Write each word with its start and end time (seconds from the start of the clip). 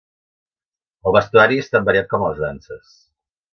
El 1.09 1.15
vestuari 1.17 1.61
és 1.65 1.71
tan 1.75 1.87
variat 1.91 2.11
com 2.15 2.25
les 2.27 2.43
danses. 2.47 2.99